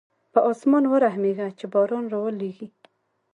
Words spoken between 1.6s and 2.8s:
باران راولېږي.